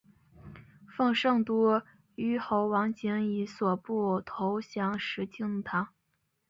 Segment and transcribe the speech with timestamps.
[0.89, 1.79] 奉圣都
[2.15, 5.89] 虞候王景以所部投降石敬瑭。